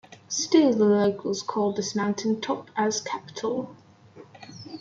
Still 0.29 0.73
the 0.73 0.85
locals 0.85 1.43
called 1.43 1.75
this 1.75 1.93
mountain 1.95 2.41
top 2.41 2.71
as 2.75 3.01
kapital. 3.01 3.75